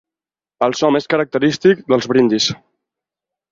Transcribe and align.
El 0.67 0.73
so 0.79 0.89
més 0.95 1.09
característic 1.15 1.85
dels 1.93 2.11
brindis. 2.15 2.51